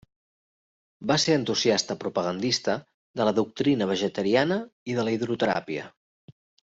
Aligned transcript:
Vas 1.09 1.25
ser 1.27 1.33
entusiasta 1.39 1.97
propagandista 2.03 2.77
de 3.21 3.27
la 3.29 3.33
doctrina 3.43 3.89
vegetariana 3.95 4.57
i 4.95 5.01
de 5.01 5.05
la 5.09 5.15
hidroteràpia. 5.17 5.85